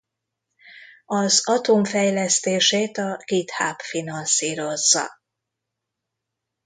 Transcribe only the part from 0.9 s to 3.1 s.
Az Atom fejlesztését